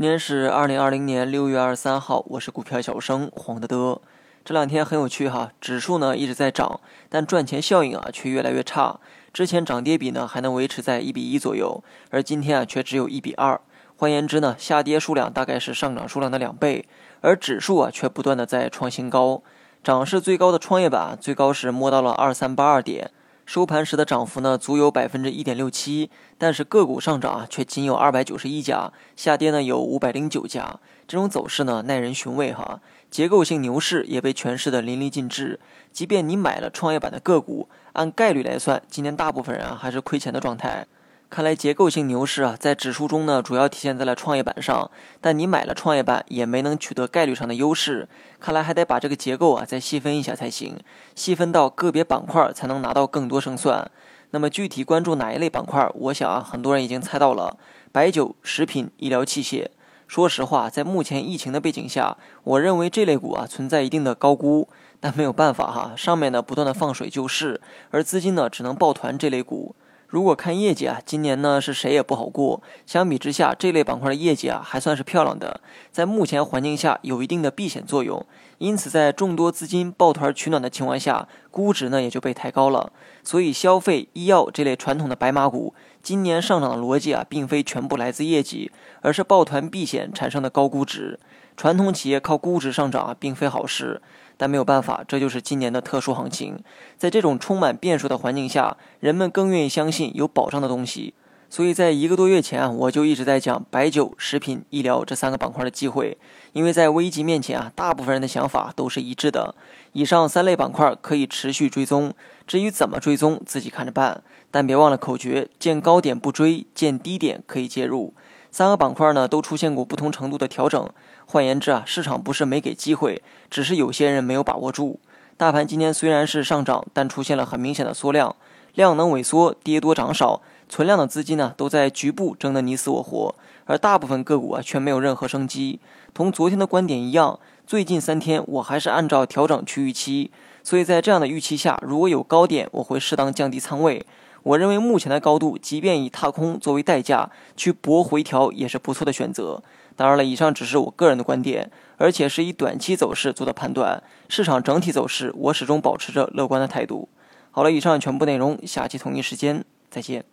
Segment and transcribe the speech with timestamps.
[0.00, 4.00] 今天是二零二零年六月二十三号，我是股票小生黄德德。
[4.44, 9.00] 这两天很有趣哈，指数呢一直在涨，但赚钱效应啊却越来越差。
[9.32, 13.60] 之前涨跌比呢还能维持在一比一左右，而今天啊却只有一比二。
[13.96, 16.86] 换言之呢，下跌数量大概是上涨数量的两倍，
[17.20, 19.42] 而指数啊却不断的在创新高。
[19.82, 23.10] 涨势最高的创业板最高是摸到了二三八二点。
[23.48, 32.82] 收盘时的涨幅呢，足有百分之一点六七，但是个股上涨啊，却仅有二百九十一家，下跌呢有五百零九家，这种走势呢，耐人寻味哈。
[33.10, 35.58] 结构性牛市也被诠释的淋漓尽致。
[35.94, 40.86] 即便你买了创业板的个股，按概率来算，今年大部分人啊还是亏钱的状态。
[41.30, 44.90] 看来结构性牛市啊，在指数中呢，主要体现在了创业板上。
[45.20, 48.08] 但你买了创业板，也没能取得概率上的优势。
[48.40, 50.78] 看来还得把这个结构啊再细分一下才行，
[51.14, 53.90] 细分到个别板块才能拿到更多胜算。
[54.30, 55.86] 那么具体关注哪一类板块？
[55.94, 57.58] 我想啊，很多人已经猜到了：
[57.92, 59.68] 白酒、食品、医疗器械。
[60.06, 64.66] 说实话，在目前疫情的背景下，我认为这类股啊存在一定的高估。
[64.98, 69.76] 但没有办法哈，上面呢不断的放水救市，而资金呢只能抱团这类股。
[70.08, 72.62] 如果看业绩啊，今年呢是谁也不好过。
[72.86, 75.60] 相比之下，这类板块的业绩啊还算是漂亮的，
[75.92, 78.24] 在目前环境下有一定的避险作用。
[78.56, 82.90] 因此，在众多资金抱团取暖的情况下，估值呢也就被抬高了。
[83.22, 91.20] 所以，消费、医药这类传统的白马股，今年上涨的逻辑啊，并非全部来自业绩，而是抱团避险产生的高估值。
[91.54, 94.00] 传统企业靠估值上涨啊，并非好事。
[94.38, 96.58] 但没有办法，这就是今年的特殊行情。
[96.96, 101.12] 在这种充满变数的环境下，人们更愿意相信有保障的东西。
[101.50, 106.16] 所以在一个多月前啊，我就一直在讲白酒、食品、医疗这三个板块的机会。
[106.52, 109.54] 因为在危机面前啊，大部分人的想法都是一致的。
[109.92, 112.12] 以上三类板块可以持续追踪，
[112.46, 114.22] 至于怎么追踪，自己看着办。
[114.50, 118.14] 但别忘了口诀：见高点不追，见低点可以介入。
[118.50, 120.88] 三个板块呢都出现过不同程度的调整，
[121.26, 124.98] 换言之啊，市场不是没给机会，只是有些人没有把握住。
[125.36, 128.34] 大盘今天虽然是上涨，但出现了很明显的缩量，
[128.74, 133.34] 量能萎缩，跌多涨少，存量的资金呢都在局部争得你死我活，
[133.66, 135.78] 而大部分个股啊却没有任何生机。
[136.12, 140.32] 同昨天的观点一样，最近三天我还是按照调整去预期，
[140.64, 144.04] 所以在这样的预期下，如果有高点，我会适当降低仓位。
[144.48, 149.62] 我认为目前的高度，即便以踏空作为代价去搏回调，也是不错的选择。
[149.94, 154.02] 当然了，以上只是我个人的观点，而且是以短期走势做的判断。
[154.28, 157.10] 市场整体走势，我始终保持着乐观的态度。
[157.50, 160.24] 好了，以上全部内容，下期同一时间再见。